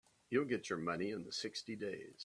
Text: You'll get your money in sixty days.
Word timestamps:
You'll 0.31 0.45
get 0.45 0.67
your 0.67 0.79
money 0.79 1.11
in 1.11 1.31
sixty 1.31 1.75
days. 1.75 2.17